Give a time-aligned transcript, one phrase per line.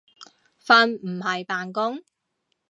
[0.65, 2.01] 瞓唔係扮工